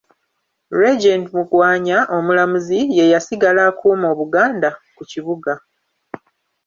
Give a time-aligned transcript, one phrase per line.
[0.81, 5.53] Regent Magwanya Omulamuzi ye yasigala akuuma Obuganda ku kibuga.